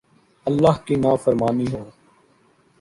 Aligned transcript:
،اللہ 0.47 0.75
کی 0.85 0.95
نافرمانی 0.95 1.65
ہو 1.73 1.83